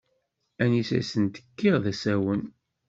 [0.63, 2.41] Anisa i asent-kkiɣ d asawen.